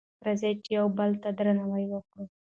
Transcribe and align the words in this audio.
راځئ 0.25 0.53
چې 0.63 0.69
یو 0.77 0.87
بل 0.97 1.11
ته 1.21 1.29
درناوی 1.37 1.85
وکړو. 1.89 2.23